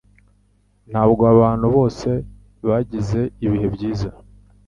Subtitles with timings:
[0.91, 2.09] Ntabwo abantu bose
[2.67, 4.09] bagize ibihe byiza